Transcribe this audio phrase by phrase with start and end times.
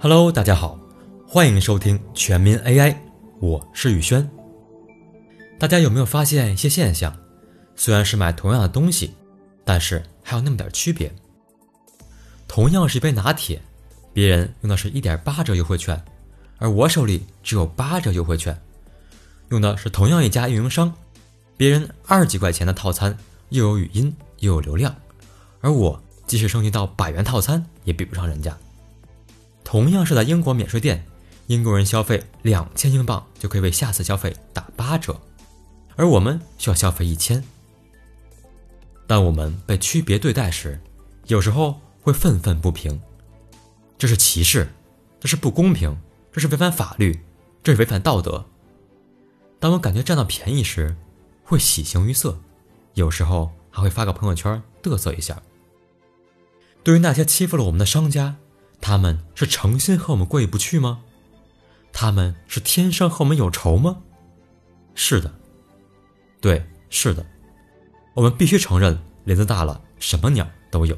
[0.00, 0.78] Hello，大家好，
[1.26, 2.96] 欢迎收听全民 AI，
[3.40, 4.30] 我是宇轩。
[5.58, 7.12] 大家有没有发现一些现象？
[7.74, 9.12] 虽然是买同样的东西，
[9.64, 11.12] 但是还有那么点区别。
[12.46, 13.60] 同样是一杯拿铁，
[14.12, 16.00] 别人用的是一点八折优惠券，
[16.58, 18.56] 而我手里只有八折优惠券。
[19.48, 20.94] 用的是同样一家运营商，
[21.56, 23.18] 别人二十几块钱的套餐
[23.48, 24.94] 又有语音又有流量，
[25.60, 28.56] 而我即使升级到百元套餐也比不上人家。
[29.68, 31.04] 同样是在英国免税店，
[31.46, 35.20] 英国人消费两千英镑就可以为下次消费打八折，
[35.94, 37.44] 而我们需要消费一千。
[39.06, 40.80] 当我们被区别对待时，
[41.26, 42.98] 有时候会愤愤不平，
[43.98, 44.66] 这是歧视，
[45.20, 45.94] 这是不公平，
[46.32, 47.20] 这是违反法律，
[47.62, 48.42] 这是违反道德。
[49.60, 50.96] 当我感觉占到便宜时，
[51.44, 52.38] 会喜形于色，
[52.94, 55.42] 有时候还会发个朋友圈嘚瑟一下。
[56.82, 58.36] 对于那些欺负了我们的商家，
[58.80, 61.00] 他们是诚心和我们过意不去吗？
[61.92, 63.98] 他们是天生和我们有仇吗？
[64.94, 65.32] 是的，
[66.40, 67.24] 对，是的，
[68.14, 70.96] 我们必须承认，林子大了，什么鸟都有。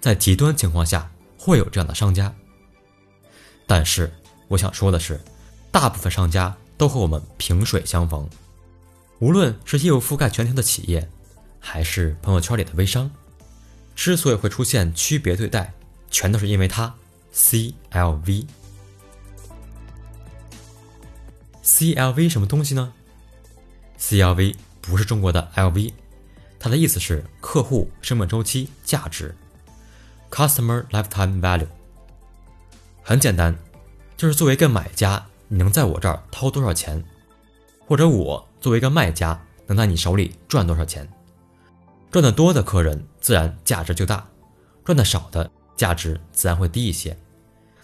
[0.00, 2.34] 在极端情况下，会有这样的商家。
[3.66, 4.12] 但是，
[4.48, 5.20] 我想说的是，
[5.70, 8.28] 大部分商家都和我们萍水相逢。
[9.18, 11.08] 无论是业务覆盖全球的企业，
[11.58, 13.10] 还是朋友圈里的微商，
[13.94, 15.72] 之所以会出现区别对待。
[16.16, 16.94] 全都是因为它
[17.34, 18.46] ，CLV。
[21.62, 22.94] CLV 什么东西呢
[23.98, 25.92] ？CLV 不是中国的 LV，
[26.58, 29.36] 它的意思是客户生命周期价值
[30.30, 31.66] （Customer Lifetime Value）。
[33.02, 33.54] 很简单，
[34.16, 37.04] 就是作为一个买家，你能在我这儿掏多少钱，
[37.86, 41.06] 或者我作为一个卖家，能在你手里赚多少钱。
[42.10, 44.26] 赚得多的客人自然价值就大，
[44.82, 45.50] 赚得少的。
[45.76, 47.16] 价值自然会低一些。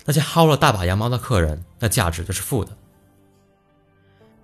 [0.05, 2.77] 那些薅了大把羊毛的客人，那价值就是负的。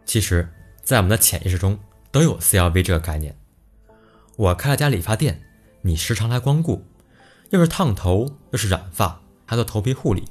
[0.05, 0.49] 其实，
[0.85, 1.77] 在我们的潜意识中
[2.13, 3.37] 都有 CLV 这个概念。
[4.37, 5.43] 我开了家理发店，
[5.83, 6.87] 你时常来光顾，
[7.51, 10.29] 又是烫头，又是染发，还做头皮护理，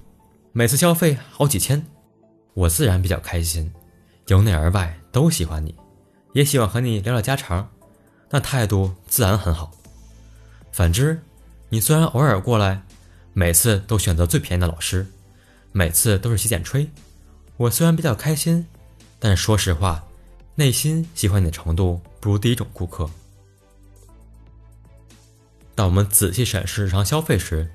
[0.53, 1.85] 每次消费好几千，
[2.53, 3.73] 我自然比较开心。
[4.27, 5.75] 由内而外都喜欢你，
[6.31, 7.69] 也喜欢和你聊聊家常，
[8.29, 9.71] 那态度自然很好。
[10.71, 11.21] 反之，
[11.67, 12.81] 你虽然偶尔过来。
[13.37, 15.05] 每次都选择最便宜的老师，
[15.71, 16.89] 每次都是洗剪吹。
[17.55, 18.65] 我虽然比较开心，
[19.19, 20.03] 但说实话，
[20.55, 23.07] 内心喜欢你的程度不如第一种顾客。
[25.75, 27.69] 当我们仔细审视日常消费时，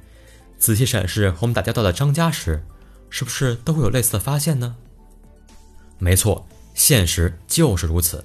[0.59, 2.65] 仔细审视和我们打交道的商家时，
[3.09, 4.75] 是不是都会有类似的发现呢？
[6.01, 6.45] 没错，
[6.75, 8.25] 现实就是如此。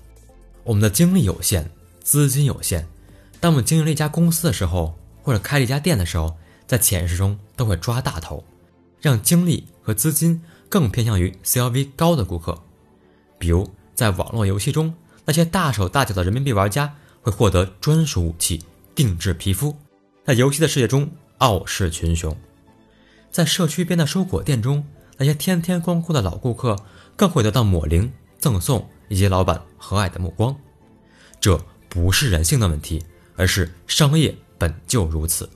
[0.64, 1.70] 我们的精力有限，
[2.04, 2.88] 资金有限。
[3.40, 6.36] 当我们经营了一家公司的时候，或者开了一家店的时候。
[6.68, 8.44] 在潜意识中都会抓大头，
[9.02, 12.62] 让精力和资金更偏向于 CLV 高的顾客。
[13.40, 14.94] 比如在网络游戏中，
[15.26, 18.64] 那些大手大脚的人民币玩家会获得专属武器、
[18.94, 19.76] 定制皮肤，
[20.26, 22.36] 在游戏的世界中傲视群雄。
[23.32, 24.86] 在社区边的蔬果店中，
[25.18, 26.76] 那些天天光顾的老顾客
[27.16, 30.56] 更会得到抹零、赠送以及老板和蔼的目光。
[31.40, 33.06] 这不是人性的问题，
[33.36, 35.48] 而是商业本就如此。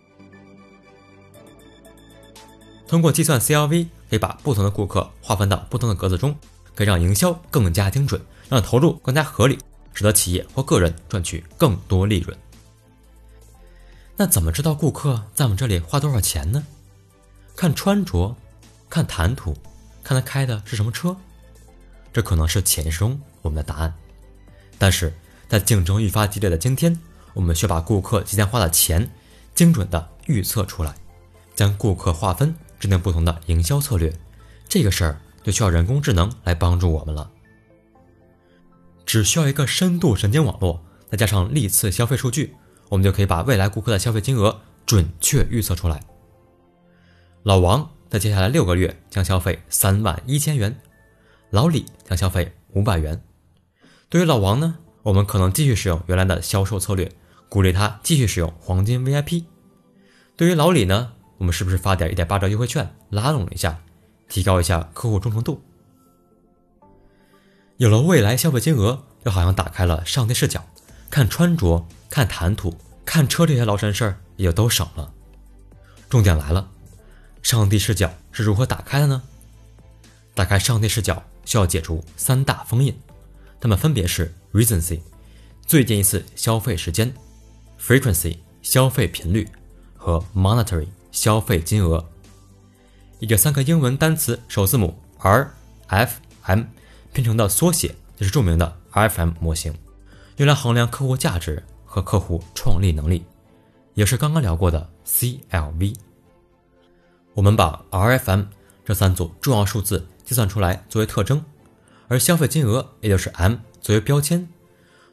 [2.92, 6.36] 通过计算 CLV，可以把不同的顾客划分到不同的格子中，
[6.76, 9.58] 可以让营销更加精准，让投入更加合理，
[9.94, 12.38] 使得企业或个人赚取更多利润。
[14.18, 16.62] 那怎么知道顾客在我们这里花多少钱呢？
[17.56, 18.36] 看穿着，
[18.90, 19.56] 看谈吐，
[20.04, 21.16] 看他开的是什么车，
[22.12, 23.94] 这可能是潜意识中我们的答案。
[24.78, 25.14] 但是
[25.48, 27.00] 在竞争愈发激烈的今天，
[27.34, 29.10] 我们需要把顾客即将花的钱
[29.56, 30.94] 精准的预测出来，
[31.56, 32.54] 将顾客划分。
[32.82, 34.12] 制定不同的营销策略，
[34.68, 37.30] 这个事儿就需要人工智能来帮助我们了。
[39.06, 42.56] 只需要一个深度神经网络，再加上历次消费数据，
[42.90, 46.02] 我们就可以把未来顾客的消费金额准确预测出来。
[47.44, 50.82] 老王在接下来六个月将消费三万一千元，
[51.52, 53.22] 老李将消费五百元。
[54.10, 57.12] 对于老王呢，我们可能继续使用原来的销售策略，
[57.48, 59.46] 鼓励他继续使用黄金 VIP。
[60.36, 61.14] 对于老李呢？
[61.42, 63.80] 我们是不是发点一点八折优惠券拉拢一下，
[64.30, 65.60] 提高一下客户忠诚度？
[67.78, 70.64] 有了未来消费金额，就好像打开了上帝视角，
[71.10, 75.12] 看穿着、看谈吐、看车这些老神事儿也都省了。
[76.12, 76.70] 重点来了，
[77.42, 79.24] 上帝视角是如何打开的呢？
[80.36, 82.96] 打开上帝视角需要解除三大封印，
[83.60, 85.02] 它们分别是：recency（
[85.66, 87.12] 最近一次消费时间）、
[87.82, 89.50] frequency（ 消费频率）
[89.98, 90.86] 和 monetary。
[91.12, 92.04] 消费金额
[93.20, 95.54] 以这三个英文单词首字母 R、
[95.88, 96.64] F、M
[97.14, 99.74] 拼成的缩写，就是著名的 RFM 模型，
[100.38, 103.24] 用来衡量客户价值和客户创立能力，
[103.94, 105.96] 也是刚刚聊过的 CLV。
[107.34, 108.46] 我们把 RFM
[108.84, 111.44] 这三组重要数字计算出来作为特征，
[112.08, 114.48] 而消费金额也就是 M 作为标签，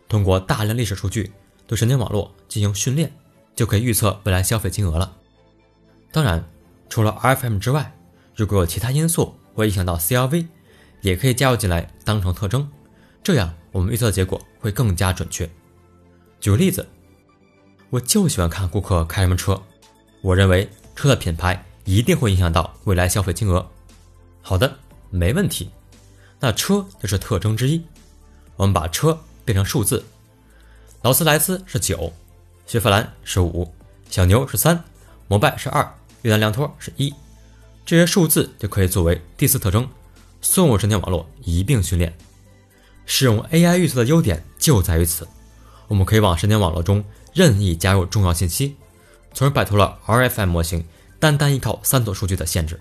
[0.08, 1.32] 通过大量历史数据
[1.66, 3.12] 对神经网络进行训练，
[3.54, 5.16] 就可以预测未来消费金额了。
[6.10, 6.44] 当然，
[6.88, 7.92] 除了 RFM 之外，
[8.34, 10.46] 如果有其他因素会影响到 CLV，
[11.00, 12.70] 也可以加入进来当成特征，
[13.22, 15.48] 这样我们预测的结果会更加准确。
[16.40, 16.88] 举个例子，
[17.90, 19.62] 我就喜欢看顾客开什么车，
[20.22, 21.64] 我认为车的品牌。
[21.84, 23.66] 一定会影响到未来消费金额。
[24.42, 24.76] 好的，
[25.08, 25.70] 没问题。
[26.38, 27.82] 那车就是特征之一。
[28.56, 30.04] 我们把车变成数字，
[31.00, 32.12] 劳斯莱斯是九，
[32.66, 33.72] 雪佛兰是五，
[34.10, 34.84] 小牛是三，
[35.28, 35.90] 摩拜是二，
[36.22, 37.12] 越南凉拖是一。
[37.84, 39.88] 这些数字就可以作为第四特征，
[40.40, 42.16] 送入神经网络一并训练。
[43.06, 45.26] 使用 AI 预测的优点就在于此，
[45.86, 48.76] 我们可以往神经网络中任意加入重要信息，
[49.32, 50.84] 从而摆脱了 RFM 模型。
[51.20, 52.78] 单单依靠三组数据的限制，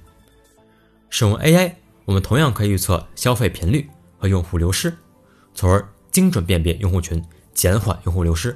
[1.09, 1.73] 使用 AI，
[2.05, 3.89] 我们同样可以预测消费频率
[4.19, 4.95] 和用户流失，
[5.55, 7.19] 从而精准辨别用户群，
[7.55, 8.55] 减缓用户流失。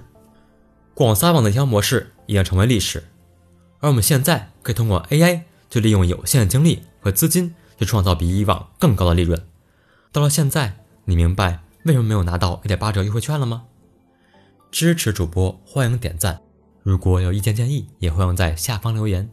[0.93, 3.03] 广撒网的营销模式已经成为历史，
[3.81, 9.41] 而我们现在可以通过 AI，就利用有限的精力和资金，去创造比以往更高的利润。
[10.11, 13.63] 到了现在，你明白为什么没有拿到一点八折优惠券了吗？
[14.71, 16.41] 支持主播，欢迎点赞。
[16.83, 19.29] 如果有意见建议，也欢迎在下方留言。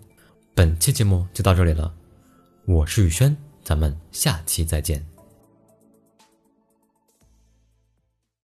[0.54, 1.94] 本期节目就到这里了，
[2.64, 5.17] 我是宇轩，咱们下期再见。